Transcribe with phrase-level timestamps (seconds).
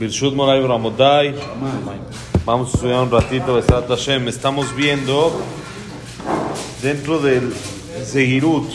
[0.00, 1.34] Birshut Moray Bramodai.
[2.46, 4.28] Vamos a estudiar un ratito Besat Hashem.
[4.28, 5.30] Estamos viendo
[6.80, 7.52] dentro del
[8.06, 8.66] Zehirut,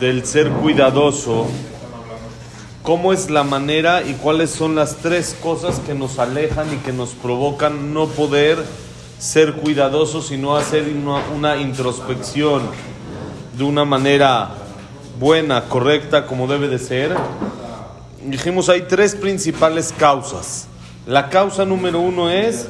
[0.00, 1.46] del ser cuidadoso,
[2.82, 6.92] cómo es la manera y cuáles son las tres cosas que nos alejan y que
[6.92, 8.58] nos provocan no poder
[9.20, 12.62] ser cuidadosos y no hacer una, una introspección
[13.56, 14.50] de una manera
[15.20, 17.14] buena, correcta, como debe de ser.
[18.24, 20.66] Dijimos, hay tres principales causas.
[21.06, 22.66] La causa número uno es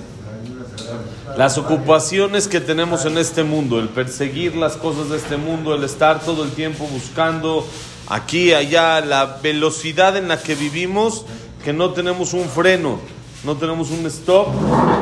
[1.36, 5.84] las ocupaciones que tenemos en este mundo, el perseguir las cosas de este mundo, el
[5.84, 7.64] estar todo el tiempo buscando
[8.09, 11.24] aquí, allá, la velocidad en la que vivimos,
[11.64, 12.98] que no tenemos un freno,
[13.45, 14.48] no tenemos un stop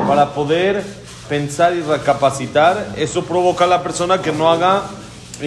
[0.07, 0.83] para poder
[1.29, 2.93] pensar y recapacitar.
[2.95, 4.83] Eso provoca a la persona que no haga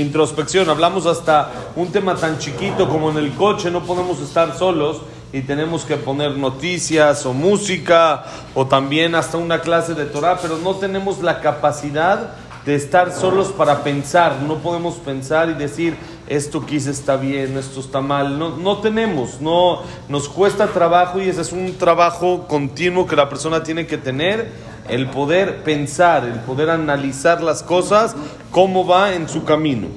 [0.00, 0.68] introspección.
[0.70, 5.42] Hablamos hasta un tema tan chiquito como en el coche, no podemos estar solos y
[5.42, 8.24] tenemos que poner noticias o música
[8.54, 13.48] o también hasta una clase de Torah, pero no tenemos la capacidad de estar solos
[13.48, 14.42] para pensar.
[14.42, 18.38] No podemos pensar y decir, esto quizá está bien, esto está mal.
[18.38, 23.28] No, no tenemos, no, nos cuesta trabajo y ese es un trabajo continuo que la
[23.28, 24.50] persona tiene que tener,
[24.88, 28.14] el poder pensar, el poder analizar las cosas,
[28.50, 29.88] cómo va en su camino.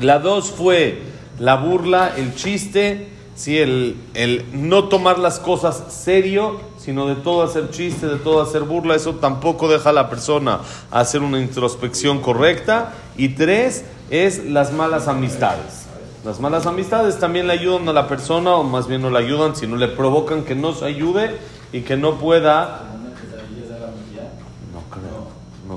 [0.00, 1.02] La dos fue
[1.38, 3.58] la burla, el chiste, ¿sí?
[3.58, 8.62] el, el no tomar las cosas serio, sino de todo hacer chiste, de todo hacer
[8.62, 12.94] burla, eso tampoco deja a la persona hacer una introspección correcta.
[13.16, 15.86] Y tres, es las malas amistades.
[16.24, 19.56] Las malas amistades también le ayudan a la persona, o más bien no le ayudan,
[19.56, 21.36] sino le provocan que no se ayude
[21.72, 22.88] y que no pueda...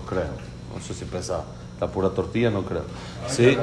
[0.05, 0.27] No creo,
[0.75, 1.43] no sé si pesa
[1.81, 2.83] la pura tortilla, no creo.
[3.27, 3.57] Sí.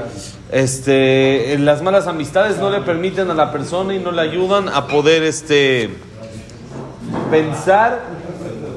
[0.50, 4.88] Este, las malas amistades no le permiten a la persona y no le ayudan a
[4.88, 5.90] poder este,
[7.30, 8.02] pensar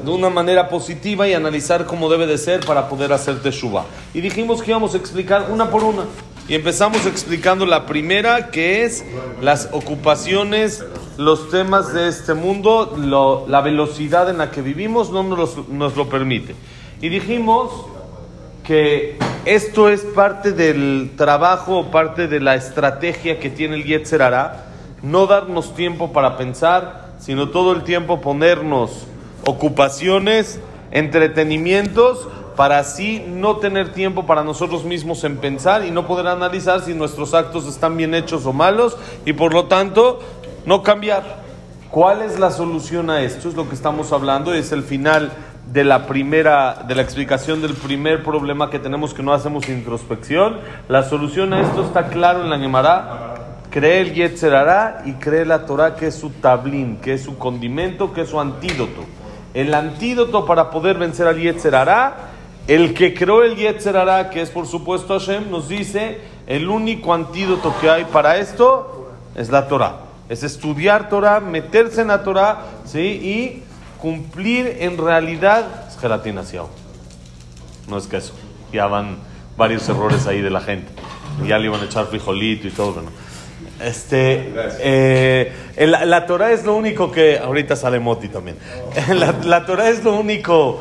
[0.06, 3.86] de una manera positiva y analizar cómo debe de ser para poder hacer teshuva.
[4.14, 6.04] Y dijimos que íbamos a explicar una por una.
[6.48, 9.04] Y empezamos explicando la primera, que es
[9.42, 10.86] las ocupaciones,
[11.18, 16.08] los temas de este mundo, lo- la velocidad en la que vivimos no nos lo
[16.08, 16.54] permite.
[17.02, 17.72] Y dijimos
[18.64, 24.66] que esto es parte del trabajo, parte de la estrategia que tiene el Yetzer Hará,
[25.04, 29.06] no darnos tiempo para pensar, sino todo el tiempo ponernos
[29.46, 30.60] ocupaciones,
[30.92, 36.82] entretenimientos, para así no tener tiempo para nosotros mismos en pensar y no poder analizar
[36.82, 40.20] si nuestros actos están bien hechos o malos y por lo tanto
[40.66, 41.44] no cambiar.
[41.92, 43.50] ¿Cuál es la solución a esto?
[43.50, 45.32] Es lo que estamos hablando, es el final
[45.72, 50.60] de la primera, de la explicación del primer problema que tenemos que no hacemos introspección.
[50.88, 53.36] La solución a esto está claro en la Gemara.
[53.72, 57.38] Cree el Yetzer Hará y cree la Torah que es su tablín, que es su
[57.38, 59.04] condimento, que es su antídoto.
[59.54, 62.16] El antídoto para poder vencer al Yetzer Hará,
[62.68, 67.14] el que creó el Yetzer Hará, que es por supuesto Hashem, nos dice, el único
[67.14, 69.98] antídoto que hay para esto es la Torah.
[70.30, 73.00] Es estudiar Torah, meterse en la Torah, ¿sí?
[73.00, 73.64] Y
[74.06, 75.66] cumplir en realidad...
[75.90, 76.70] Es gelatina, Siao.
[77.90, 78.36] No es queso.
[78.72, 79.18] Ya van
[79.58, 80.92] varios errores ahí de la gente.
[81.48, 83.10] Ya le iban a echar frijolito y todo, bueno.
[83.82, 88.58] Este, eh, el- la, Torah es lo único que, ahorita sale Moti también,
[89.10, 90.80] la, la Torah es lo único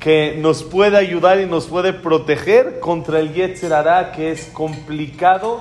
[0.00, 5.60] que nos puede ayudar y nos puede proteger contra el Yetzer Hará, que es complicado,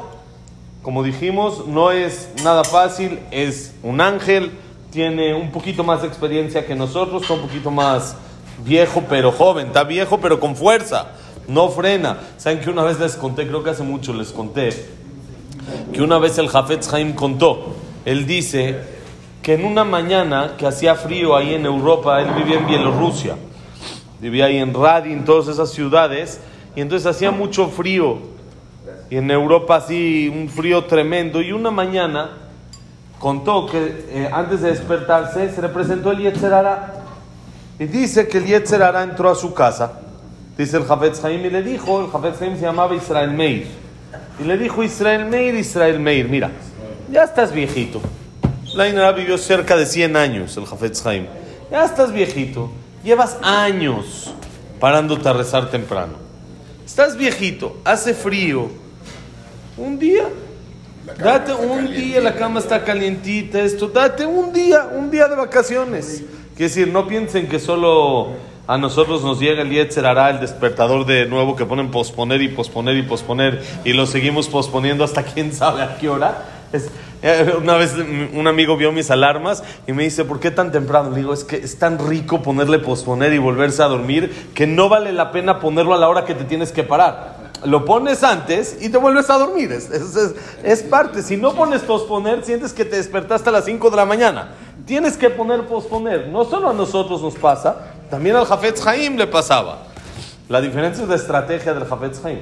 [0.82, 4.52] como dijimos, no es nada fácil, es un ángel,
[4.94, 8.16] tiene un poquito más de experiencia que nosotros, está un poquito más
[8.64, 11.14] viejo pero joven, está viejo pero con fuerza,
[11.48, 12.20] no frena.
[12.38, 14.70] ¿Saben que una vez les conté, creo que hace mucho les conté,
[15.92, 18.82] que una vez el Jafetz Haim contó, él dice
[19.42, 23.36] que en una mañana que hacía frío ahí en Europa, él vivía en Bielorrusia,
[24.22, 26.40] vivía ahí en Radin, todas esas ciudades,
[26.76, 28.20] y entonces hacía mucho frío,
[29.10, 32.43] y en Europa así un frío tremendo, y una mañana
[33.24, 36.94] contó que eh, antes de despertarse se le presentó el Yetzer Hará,
[37.80, 39.94] y dice que el Yetzer Hará entró a su casa,
[40.58, 43.70] dice el Jafetz Haim, y le dijo, el Jafetz Haim se llamaba Israel Meir,
[44.42, 46.52] y le dijo Israel Meir, Israel Meir, mira,
[47.10, 48.02] ya estás viejito.
[48.76, 51.28] La Inara vivió cerca de 100 años, el Jafetz Haim.
[51.72, 52.72] Ya estás viejito.
[53.06, 54.34] Llevas años
[54.82, 56.14] parándote a rezar temprano.
[56.86, 58.70] Estás viejito, hace frío.
[59.78, 60.26] Un día,
[61.18, 66.24] date un día, la cama está calientita, esto, date un día, un día de vacaciones.
[66.56, 68.32] Quiere decir, no piensen que solo
[68.68, 72.48] a nosotros nos llega el Yetzer Hará, el despertador de nuevo que ponen posponer y
[72.48, 76.46] posponer y posponer y lo seguimos posponiendo hasta quién sabe a qué hora.
[76.72, 76.90] Es,
[77.22, 81.10] eh, una vez un amigo vio mis alarmas y me dice, ¿por qué tan temprano?
[81.10, 84.90] Le digo, es que es tan rico ponerle posponer y volverse a dormir que no
[84.90, 87.43] vale la pena ponerlo a la hora que te tienes que parar.
[87.66, 89.72] Lo pones antes y te vuelves a dormir.
[89.72, 89.90] Es,
[90.64, 91.22] es, parte.
[91.22, 94.52] Si no pones posponer, sientes que te despertaste a las 5 de la mañana.
[94.86, 96.28] Tienes que poner posponer.
[96.28, 99.88] No solo a nosotros nos pasa, también al Jafetz Haim le pasaba.
[100.50, 102.40] La diferencia es la estrategia del Jafetz Haim.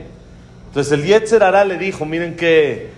[0.67, 2.91] Entonces el Yetzer Hará le dijo, miren qué,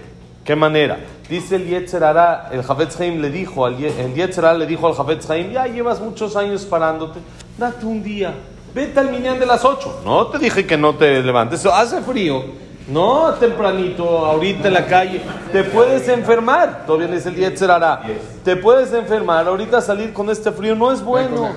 [0.46, 1.00] qué manera.
[1.30, 5.52] Dice el Yetzer Hará, el Jafetz Haim le dijo, el le dijo al Jafetz Haim,
[5.52, 7.20] ya llevas muchos años parándote,
[7.58, 8.34] date un día,
[8.74, 10.02] vete al minyan de las 8.
[10.06, 12.64] No te dije que no te levantes, hace frío.
[12.88, 15.22] No, tempranito, ahorita en la calle.
[15.52, 16.86] Te puedes enfermar.
[16.86, 18.02] Todavía le dice el Hará.
[18.44, 19.48] Te puedes enfermar.
[19.48, 21.50] Ahorita salir con este frío no es bueno.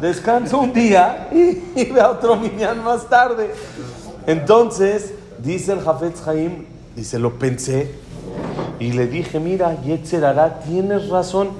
[0.00, 3.52] Descansa un día y, ve a otro minyan más tarde.
[4.26, 6.64] Entonces, dice el Jafetz Haim,
[6.96, 7.94] dice, lo pensé
[8.78, 11.50] y le dije, mira, Yetzer Hará, tienes razón,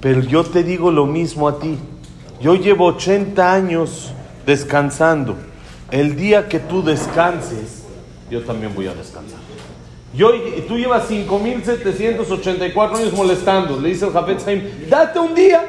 [0.00, 1.78] pero yo te digo lo mismo a ti.
[2.40, 4.12] Yo llevo 80 años
[4.44, 5.36] descansando.
[5.90, 7.84] El día que tú descanses,
[8.30, 9.38] yo también voy a descansar.
[10.14, 10.32] Yo,
[10.66, 13.78] tú llevas 5.784 años molestando.
[13.78, 15.62] Le dice el Jafet Haim, date un día.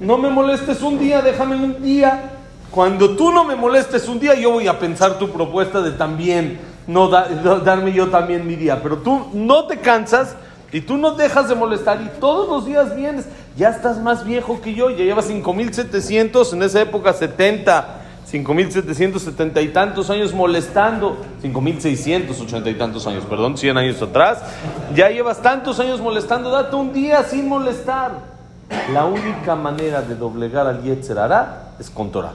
[0.00, 2.32] No me molestes un día, déjame un día.
[2.70, 6.58] Cuando tú no me molestes un día, yo voy a pensar tu propuesta de también
[6.86, 8.82] no, darme yo también mi día.
[8.82, 10.36] Pero tú no te cansas
[10.72, 13.26] y tú no dejas de molestar y todos los días vienes.
[13.56, 19.68] Ya estás más viejo que yo, ya llevas 5.700, en esa época 70 5.770 y
[19.68, 24.42] tantos años molestando, 5.680 y tantos años, perdón, 100 años atrás,
[24.94, 28.36] ya llevas tantos años molestando, date un día sin molestar.
[28.92, 32.32] La única manera de doblegar al Yetzer Hará es con Torah.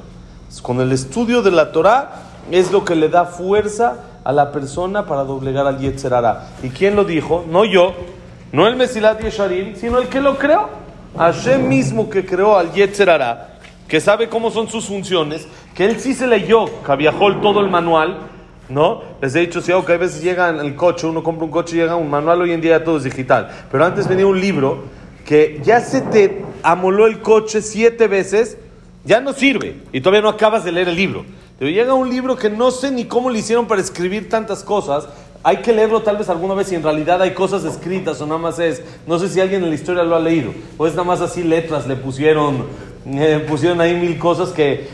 [0.61, 2.11] Con el estudio de la Torah
[2.49, 6.47] es lo que le da fuerza a la persona para doblegar al Yetzer Hará.
[6.63, 7.43] ¿Y quién lo dijo?
[7.49, 7.93] No yo,
[8.53, 10.80] no el Mesilat Yesharim, sino el que lo creó.
[11.17, 13.51] Hashem mismo que creó al Yetzer Hará
[13.91, 16.63] que sabe cómo son sus funciones, que él sí se leyó,
[16.97, 18.19] viajó todo el manual,
[18.69, 19.01] ¿no?
[19.21, 21.79] Les he dicho, si que a veces llega el coche, uno compra un coche y
[21.79, 24.85] llega un manual, hoy en día todo es digital, pero antes venía un libro
[25.25, 28.57] que ya se te amoló el coche siete veces,
[29.03, 31.25] ya no sirve y todavía no acabas de leer el libro.
[31.59, 35.09] Pero llega un libro que no sé ni cómo le hicieron para escribir tantas cosas,
[35.43, 38.39] hay que leerlo tal vez alguna vez y en realidad hay cosas escritas o nada
[38.39, 41.03] más es, no sé si alguien en la historia lo ha leído, o es nada
[41.03, 42.65] más así letras, le pusieron
[43.05, 44.87] eh, pusieron ahí mil cosas que...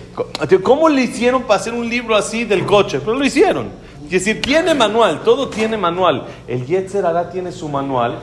[0.63, 2.99] ¿Cómo le hicieron para hacer un libro así del coche?
[2.99, 3.67] Pero lo hicieron.
[4.05, 6.25] Es decir, tiene manual, todo tiene manual.
[6.47, 8.19] El Yetzer Hará tiene su manual.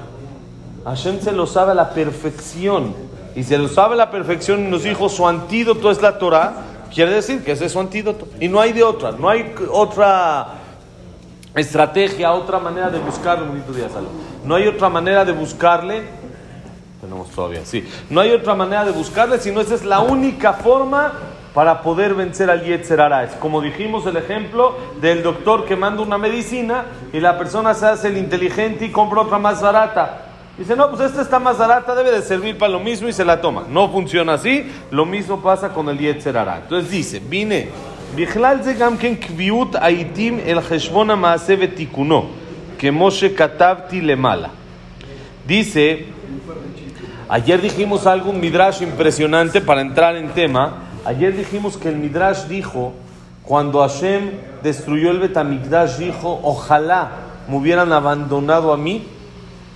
[0.84, 2.94] Hashem se lo sabe a la perfección.
[3.36, 6.54] Y se lo sabe a la perfección y nos dijo su antídoto es la Torah.
[6.92, 8.26] Quiere decir que ese es su antídoto.
[8.40, 9.12] Y no hay de otra.
[9.12, 10.63] No hay otra
[11.60, 13.46] estrategia, otra manera de buscarle.
[13.46, 13.88] Bonito día,
[14.44, 16.24] No hay otra manera de buscarle
[17.04, 17.86] tenemos todavía, sí.
[18.08, 21.12] No hay otra manera de buscarle, sino esa es la única forma
[21.52, 26.16] para poder vencer al Yetzer Es como dijimos el ejemplo del doctor que manda una
[26.16, 30.22] medicina y la persona se hace el inteligente y compra otra más barata.
[30.56, 33.24] Dice, no, pues esta está más barata, debe de servir para lo mismo y se
[33.24, 33.64] la toma.
[33.68, 37.68] No funciona así, lo mismo pasa con el Yetzer Entonces dice, vine,
[44.00, 44.50] le mala.
[45.46, 46.06] Dice,
[47.28, 50.84] Ayer dijimos algo, un midrash impresionante para entrar en tema.
[51.06, 52.92] Ayer dijimos que el midrash dijo,
[53.42, 54.30] cuando Hashem
[54.62, 57.10] destruyó el Betamigdash, dijo, ojalá
[57.48, 59.04] me hubieran abandonado a mí,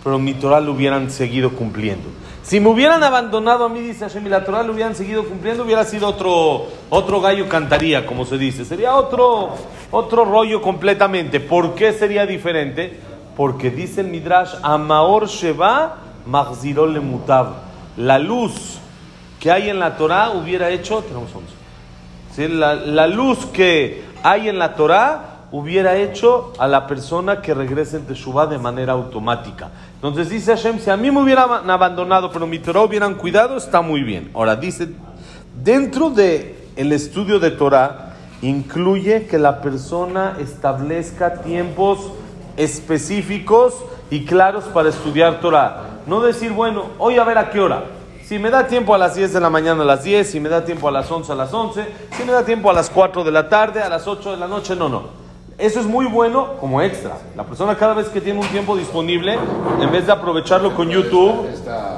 [0.05, 2.09] pero mi Torah lo hubieran seguido cumpliendo.
[2.49, 5.65] Si me hubieran abandonado a mí, dice Hashem, y la Torah lo hubieran seguido cumpliendo,
[5.65, 8.65] hubiera sido otro, otro gallo cantaría, como se dice.
[8.65, 9.51] Sería otro,
[9.91, 11.41] otro rollo completamente.
[11.41, 12.99] ¿Por qué sería diferente?
[13.37, 17.49] Porque dice el Midrash, Amaor Sheba le Mutab.
[17.99, 18.79] La luz
[19.39, 22.49] que hay en la Torah hubiera hecho, tenemos 11.
[22.49, 27.97] La, la, luz que hay en la Torah hubiera hecho a la persona que regrese
[27.97, 29.71] en Teshuvah de manera automática.
[29.95, 33.81] Entonces dice Hashem, si a mí me hubieran abandonado, pero mi Torah hubieran cuidado, está
[33.81, 34.31] muy bien.
[34.35, 34.89] Ahora dice,
[35.63, 42.13] dentro de el estudio de Torah, incluye que la persona establezca tiempos
[42.57, 43.75] específicos
[44.11, 46.01] y claros para estudiar Torah.
[46.07, 47.85] No decir, bueno, hoy a ver a qué hora.
[48.25, 50.51] Si me da tiempo a las 10 de la mañana, a las 10, si me
[50.51, 51.87] da tiempo a las 11, a las 11,
[52.17, 54.47] si me da tiempo a las 4 de la tarde, a las 8 de la
[54.47, 55.18] noche, no, no.
[55.59, 57.19] Eso es muy bueno como extra.
[57.37, 59.37] La persona cada vez que tiene un tiempo disponible,
[59.81, 61.49] en vez de aprovecharlo con YouTube,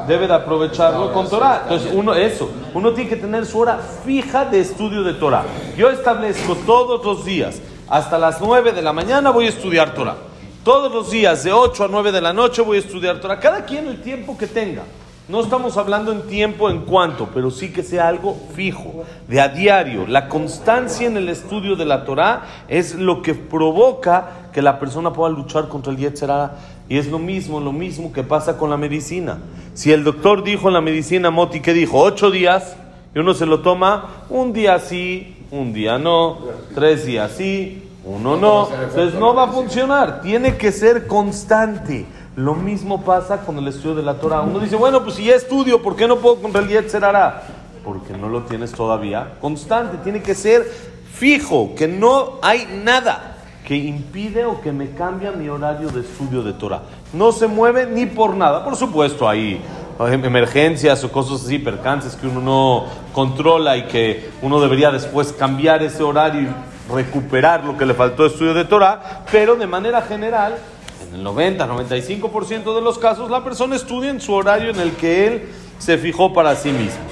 [0.09, 1.65] debe de aprovecharlo con Torah.
[1.65, 5.45] Entonces, uno, eso, uno tiene que tener su hora fija de estudio de Torah.
[5.77, 10.17] Yo establezco todos los días, hasta las 9 de la mañana voy a estudiar Torah.
[10.65, 13.39] Todos los días, de 8 a 9 de la noche, voy a estudiar Torah.
[13.39, 14.85] Cada quien el tiempo que tenga.
[15.31, 19.49] No estamos hablando en tiempo en cuanto, pero sí que sea algo fijo, de a
[19.49, 20.05] diario.
[20.09, 25.13] La constancia en el estudio de la Torah es lo que provoca que la persona
[25.13, 26.57] pueda luchar contra el Yetzerara.
[26.89, 29.39] Y es lo mismo, lo mismo que pasa con la medicina.
[29.73, 32.01] Si el doctor dijo en la medicina, Moti, que dijo?
[32.01, 32.75] Ocho días,
[33.15, 36.39] y uno se lo toma un día sí, un día no,
[36.75, 38.69] tres días sí, uno no.
[38.83, 40.23] Entonces no va a funcionar.
[40.23, 42.05] Tiene que ser constante.
[42.37, 44.41] Lo mismo pasa con el estudio de la Torah.
[44.43, 47.43] Uno dice, bueno, pues si ya estudio, ¿por qué no puedo contra el Yetzerara?
[47.85, 49.99] Porque no lo tienes todavía constante.
[49.99, 50.65] Tiene que ser
[51.13, 56.43] fijo, que no hay nada que impide o que me cambia mi horario de estudio
[56.43, 56.83] de Torah.
[57.13, 58.65] No se mueve ni por nada.
[58.65, 59.61] Por supuesto, hay
[59.99, 65.83] emergencias o cosas así, percances que uno no controla y que uno debería después cambiar
[65.83, 70.03] ese horario y recuperar lo que le faltó de estudio de Torah, pero de manera
[70.03, 70.57] general
[71.10, 74.92] en el 90, 95% de los casos, la persona estudia en su horario en el
[74.92, 75.42] que él
[75.78, 77.04] se fijó para sí mismo.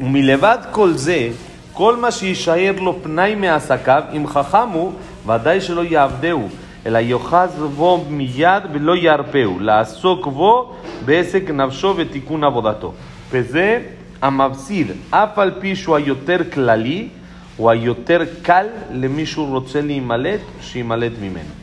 [0.00, 1.32] Umilevad kolze,
[1.72, 4.92] kol ma shiyishayer lo pnai me'asakav, im chachamu,
[5.26, 6.48] ודאי שלא יעבדהו,
[6.86, 10.72] אלא יאחז בו מיד ולא ירפהו, לעסוק בו
[11.04, 12.92] בעסק נפשו ותיקון עבודתו.
[13.30, 13.80] וזה
[14.22, 17.08] המפסיד, אף על פי שהוא היותר כללי,
[17.56, 21.54] הוא היותר קל למי שהוא רוצה להימלט, שימלט ממנו.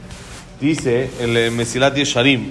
[0.60, 2.50] Dice el Mesilat Yesharim,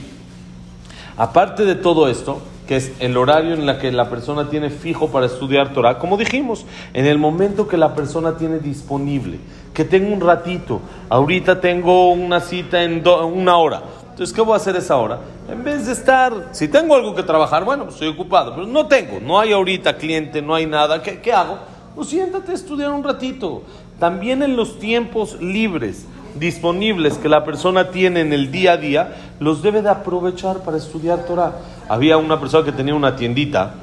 [1.18, 5.10] aparte de todo esto, que es el horario en el que la persona tiene fijo
[5.10, 9.40] para estudiar Torah, como dijimos, en el momento que la persona tiene disponible,
[9.74, 13.82] que tengo un ratito, ahorita tengo una cita en una hora,
[14.16, 15.20] entonces, ¿qué voy a hacer esa hora?
[15.50, 18.88] En vez de estar, si tengo algo que trabajar, bueno, pues estoy ocupado, pero no
[18.88, 21.60] tengo, no hay ahorita cliente, no hay nada, ¿qué, qué hago?
[21.94, 23.64] Pues siéntate a estudiar un ratito.
[24.00, 26.06] También en los tiempos libres,
[26.40, 30.78] disponibles que la persona tiene en el día a día, los debe de aprovechar para
[30.78, 31.54] estudiar Torah.
[31.90, 33.76] Había una persona que tenía una tiendita,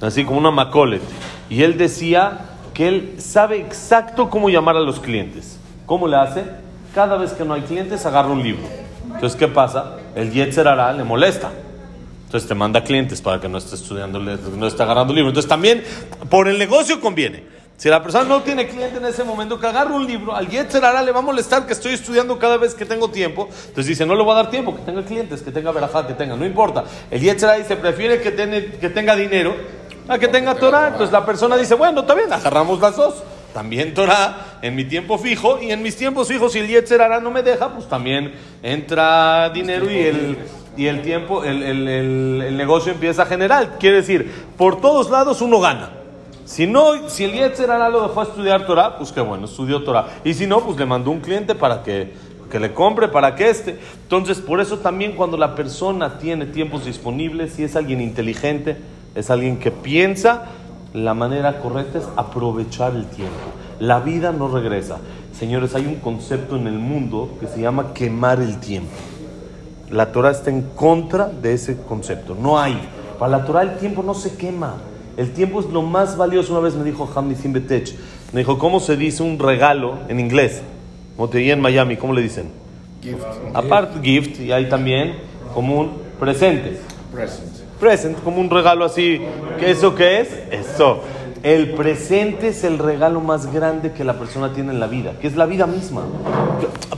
[0.00, 1.02] así como una Macolet,
[1.48, 2.40] y él decía
[2.74, 5.58] que él sabe exacto cómo llamar a los clientes.
[5.86, 6.44] ¿Cómo le hace?
[6.94, 8.62] Cada vez que no hay clientes, agarra un libro.
[9.06, 9.96] Entonces, ¿qué pasa?
[10.14, 11.50] El Yetzer hará, le molesta.
[12.30, 15.30] Entonces te manda clientes para que no esté estudiando, no esté agarrando libro.
[15.30, 15.82] Entonces también
[16.28, 17.42] por el negocio conviene.
[17.80, 20.82] Si la persona no tiene cliente en ese momento, que agarre un libro, al Yetzer
[21.02, 23.48] le va a molestar que estoy estudiando cada vez que tengo tiempo.
[23.48, 26.12] Entonces dice, no le voy a dar tiempo, que tenga clientes, que tenga verajá, que
[26.12, 26.84] tenga, no importa.
[27.10, 28.34] El Yetzer dice, prefiere que,
[28.78, 29.54] que tenga dinero
[30.06, 30.88] a que tenga Torah.
[30.88, 33.14] Entonces la persona dice, bueno, está bien, agarramos las dos.
[33.54, 37.30] También Torah en mi tiempo fijo y en mis tiempos fijos, si el Yetzer no
[37.30, 40.38] me deja, pues también entra dinero y el,
[40.76, 43.78] y el tiempo, el, el, el negocio empieza a generar.
[43.78, 45.92] Quiere decir, por todos lados uno gana.
[46.50, 50.08] Si no, si el Yetzer lo dejó estudiar Torah, pues qué bueno, estudió Torah.
[50.24, 52.12] Y si no, pues le mandó un cliente para que,
[52.50, 53.78] que le compre, para que esté.
[54.02, 58.78] Entonces, por eso también cuando la persona tiene tiempos disponibles, si es alguien inteligente,
[59.14, 60.46] es alguien que piensa,
[60.92, 63.36] la manera correcta es aprovechar el tiempo.
[63.78, 64.98] La vida no regresa.
[65.32, 68.90] Señores, hay un concepto en el mundo que se llama quemar el tiempo.
[69.88, 72.34] La Torah está en contra de ese concepto.
[72.34, 72.76] No hay.
[73.20, 74.89] Para la Torah el tiempo no se quema.
[75.20, 76.54] El tiempo es lo más valioso.
[76.54, 77.94] Una vez me dijo Hamdi Simbetech,
[78.32, 80.62] me dijo, ¿cómo se dice un regalo en inglés?
[81.14, 82.46] Como te en Miami, ¿cómo le dicen?
[83.02, 83.22] Gift.
[83.52, 85.16] Aparte, gift, y hay también
[85.52, 86.78] como un presente.
[87.12, 87.50] Present.
[87.78, 89.20] Present, como un regalo así.
[89.58, 90.28] ¿Qué eso qué es?
[90.50, 91.02] Eso.
[91.42, 95.26] El presente es el regalo más grande que la persona tiene en la vida, que
[95.26, 96.02] es la vida misma.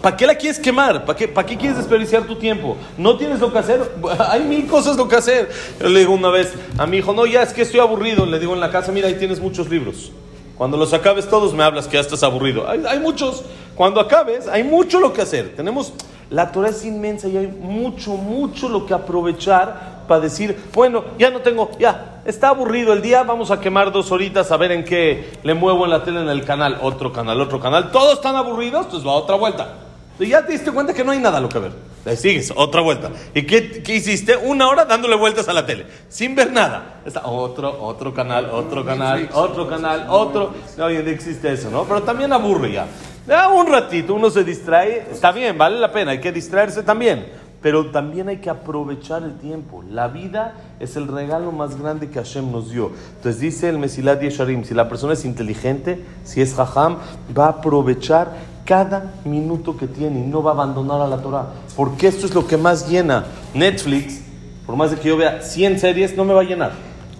[0.01, 1.05] ¿Para qué la quieres quemar?
[1.05, 2.77] ¿Para qué, ¿Para qué quieres desperdiciar tu tiempo?
[2.99, 3.81] ¿No tienes lo que hacer?
[4.31, 5.49] Hay mil cosas lo que hacer.
[5.79, 8.27] Yo le digo una vez a mi hijo, no, ya es que estoy aburrido.
[8.27, 10.11] Le digo en la casa, mira, ahí tienes muchos libros.
[10.59, 12.69] Cuando los acabes todos me hablas que ya estás aburrido.
[12.69, 13.45] Hay, hay muchos.
[13.77, 15.55] Cuando acabes, hay mucho lo que hacer.
[15.55, 15.93] Tenemos,
[16.31, 21.31] la Torah es inmensa y hay mucho, mucho lo que aprovechar para decir, bueno, ya
[21.31, 24.85] no tengo, ya, está aburrido el día, vamos a quemar dos horitas a ver en
[24.85, 28.37] qué le muevo en la tele en el canal, otro canal, otro canal, todos están
[28.37, 29.79] aburridos, pues va otra vuelta.
[30.19, 31.73] Y ya te diste cuenta que no hay nada lo que ver.
[32.05, 33.11] Le sigues, otra vuelta.
[33.35, 34.37] ¿Y qué, qué, hiciste?
[34.37, 37.01] Una hora dándole vueltas a la tele, sin ver nada.
[37.05, 40.53] Está otro, otro canal, otro canal, otro canal, otro.
[40.77, 41.85] No, existe eso, ¿no?
[41.85, 42.87] Pero también aburre ya.
[43.27, 47.42] Ya un ratito, uno se distrae, está bien, vale la pena, hay que distraerse también
[47.63, 49.83] pero también hay que aprovechar el tiempo.
[49.89, 52.91] La vida es el regalo más grande que Hashem nos dio.
[53.17, 56.99] Entonces dice el Mesilat Yesharim, si la persona es inteligente, si es Jajam,
[57.37, 58.33] va a aprovechar
[58.65, 61.47] cada minuto que tiene y no va a abandonar a la Torah.
[61.77, 64.21] Porque esto es lo que más llena Netflix.
[64.67, 66.73] Por más de que yo vea 100 series, no me va a llenar.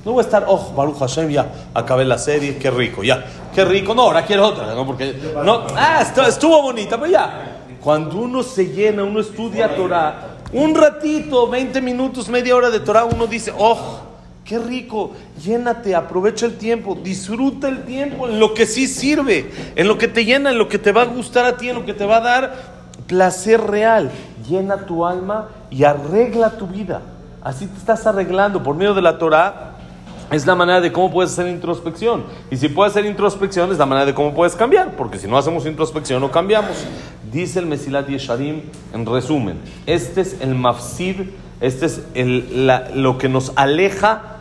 [0.05, 3.65] No voy a estar, oh, Baruch Hashem, ya, acabé la serie, qué rico, ya, qué
[3.65, 3.95] rico.
[3.95, 4.85] No, ahora quiero otra, ¿no?
[4.85, 10.75] Porque, no, ah, estuvo bonita, pero ya Cuando uno se llena, uno estudia Torah, un
[10.75, 14.01] ratito, 20 minutos, media hora de Torah, uno dice, oh,
[14.45, 19.89] qué rico, llénate, aprovecha el tiempo, disfruta el tiempo en lo que sí sirve, en
[19.89, 21.85] lo que te llena, en lo que te va a gustar a ti, en lo
[21.85, 24.11] que te va a dar placer real.
[24.49, 27.03] Llena tu alma y arregla tu vida.
[27.43, 29.77] Así te estás arreglando por medio de la Torah.
[30.31, 32.25] Es la manera de cómo puedes hacer introspección.
[32.51, 34.97] Y si puedes hacer introspección, es la manera de cómo puedes cambiar.
[34.97, 36.87] Porque si no hacemos introspección, no cambiamos.
[37.33, 38.61] Dice el Mesilat Yesharim,
[38.93, 41.31] en resumen, este es el mafsid,
[41.63, 42.03] este es
[42.95, 44.37] lo que nos aleja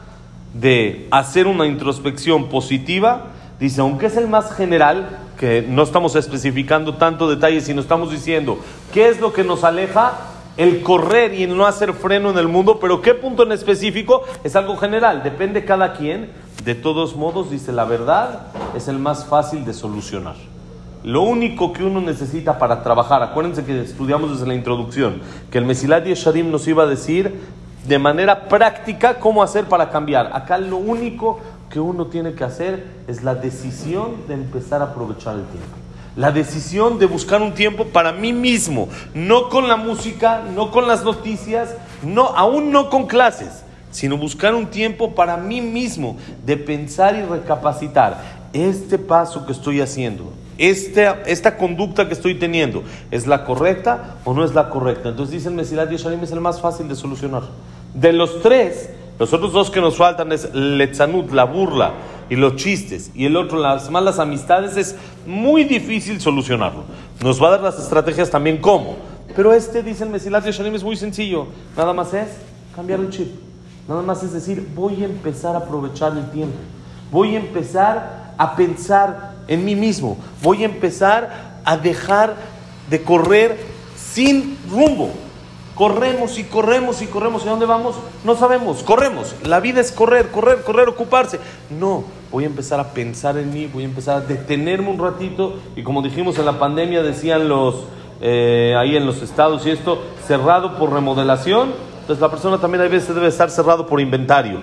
[0.54, 3.28] de hacer una introspección positiva.
[3.62, 8.60] Dice, aunque es el más general, que no estamos especificando tanto detalles, sino estamos diciendo,
[8.94, 10.28] ¿qué es lo que nos aleja?
[10.58, 14.58] el correr y no hacer freno en el mundo, pero qué punto en específico es
[14.58, 16.30] algo general, depende cada quien.
[16.66, 20.51] De todos modos, dice la verdad, es el más fácil de solucionar.
[21.04, 25.66] Lo único que uno necesita para trabajar, acuérdense que estudiamos desde la introducción, que el
[25.66, 27.40] Mesilat Yesharim nos iba a decir
[27.88, 30.30] de manera práctica cómo hacer para cambiar.
[30.34, 31.40] Acá lo único
[31.72, 35.76] que uno tiene que hacer es la decisión de empezar a aprovechar el tiempo.
[36.16, 40.88] La decisión de buscar un tiempo para mí mismo, no con la música, no con
[40.88, 46.58] las noticias, no, aún no con clases, sino buscar un tiempo para mí mismo de
[46.58, 48.42] pensar y recapacitar.
[48.54, 54.34] Este paso que estoy haciendo, esta, esta conducta que estoy teniendo, ¿es la correcta o
[54.36, 55.10] no es la correcta?
[55.10, 57.42] Entonces dicen Mesilat Yesharim es el más fácil de solucionar.
[57.96, 61.94] De los tres, los otros dos que nos faltan es Letzanut, la burla
[62.30, 66.84] y los chistes, y el otro, las malas amistades, es muy difícil solucionarlo.
[67.24, 68.98] Nos va a dar las estrategias también cómo.
[69.36, 71.48] Pero este, dice el Mesilat Yesharim, es muy sencillo.
[71.76, 72.30] Nada más es
[72.76, 73.32] cambiar el chip.
[73.88, 76.58] Nada más es decir, voy a empezar a aprovechar el tiempo.
[77.12, 80.18] Voy a empezar a pensar en mí mismo.
[80.42, 82.36] Voy a empezar a dejar
[82.90, 83.58] de correr
[83.98, 85.12] sin rumbo.
[85.76, 87.44] Corremos y corremos y corremos.
[87.44, 87.96] ¿Y dónde vamos?
[88.24, 88.82] No sabemos.
[88.82, 89.36] Corremos.
[89.44, 91.38] La vida es correr, correr, correr, ocuparse.
[91.70, 95.56] No, voy a empezar a pensar en mí, voy a empezar a detenerme un ratito.
[95.76, 97.84] Y como dijimos en la pandemia, decían los
[98.22, 101.74] eh, ahí en los estados y esto, cerrado por remodelación.
[102.00, 104.62] Entonces la persona también a veces debe estar cerrado por inventario.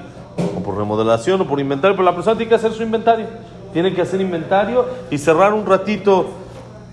[0.57, 1.95] O por remodelación o por inventario.
[1.95, 3.27] Pero la persona tiene que hacer su inventario.
[3.73, 6.27] Tiene que hacer inventario y cerrar un ratito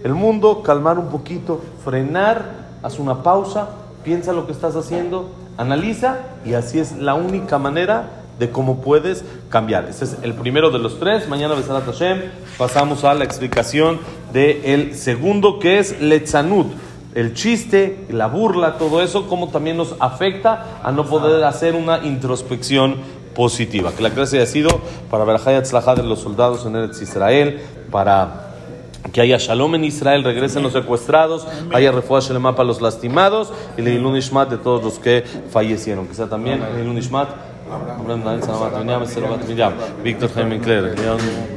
[0.04, 3.70] el mundo, calmar un poquito, frenar, haz una pausa
[4.06, 9.26] piensa lo que estás haciendo, analiza y así es la única manera de cómo puedes
[9.50, 9.86] cambiar.
[9.90, 11.28] Este es el primero de los tres.
[11.28, 12.22] Mañana, Besarat Hashem,
[12.58, 14.00] pasamos a la explicación
[14.32, 16.68] del segundo que es Letzanut.
[17.16, 22.06] El chiste, la burla, todo eso, cómo también nos afecta a no poder hacer una
[22.06, 22.98] introspección
[23.36, 23.92] positiva.
[23.96, 28.46] Que la clase haya sido para ver a de los soldados en Eretz Israel, para
[29.14, 33.54] que haya shalom en Israel, regresen los secuestrados, haya refuerzo en el mapa los lastimados
[33.78, 36.08] y le ilun ishmat de todos los que fallecieron.
[36.12, 37.30] Sea también el ilun ishmat.
[40.04, 40.96] Víctor Jaime Cler,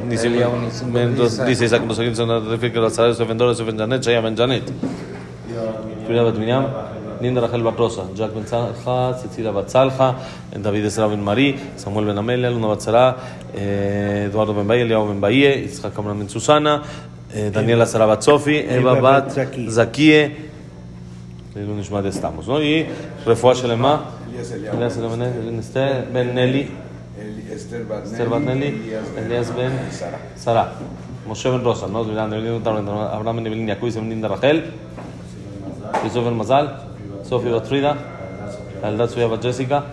[0.08, 4.64] dice Isaac Mosagin, son los salarios defendores de Benjanet, Shaya Benjanet.
[7.21, 10.15] Linda Rachel Barrosa, Jack Ben Tzalja, Cecilia Batzalja,
[10.61, 13.15] David Esra Ben Marí, Samuel Ben Amelia, Luna Batzara,
[13.53, 16.81] Eduardo Ben Bahía, Eliao Ben Bahía, Isaac Cameron Ben Susana,
[17.51, 19.31] Daniela Sarabatsofi, Eva Bat
[19.67, 20.31] Zakie,
[21.55, 22.59] לעילוי נשמת estamos, ¿no?
[22.59, 22.83] Y
[23.27, 24.01] רפואה שלמה,
[24.73, 25.25] אליאס אלמנה,
[26.13, 26.67] בן נלי,
[27.55, 28.71] אסתר בת נלי,
[29.17, 29.71] אליאס בן
[30.43, 30.65] שרה,
[31.27, 31.97] משה בן רוסה, ¿no?
[31.99, 34.61] אברהם בן נבלין, יעקב בן נינדה רחל,
[36.03, 36.67] יוסף בן מזל,
[37.28, 37.92] So if you got Frida,
[38.82, 39.84] and that's we have a Jessica,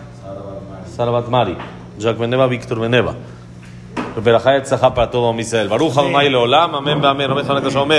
[0.86, 1.54] Sarvat Mari,
[1.98, 3.14] Jack Meneva, Victor Meneva.
[4.16, 5.68] וברכה יצלחה פרתו עם ישראל.
[5.68, 7.88] ברוך ה' לעולם, אמן ואמן, עומד חנק השם.